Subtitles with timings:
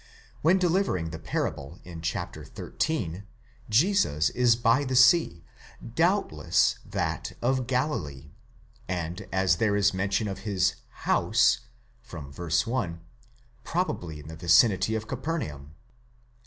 [0.41, 2.35] When delivering the parable in chap.
[2.81, 3.21] xiii.
[3.69, 5.43] Jesus is by the sea,
[5.93, 8.31] doubtless that of Galilee,
[8.87, 10.73] and, as there is mention of his
[11.05, 11.59] house,
[12.09, 12.71] οἰκία (vy.
[12.71, 12.99] 1),
[13.63, 15.75] probably in the vicinity of Capernaum.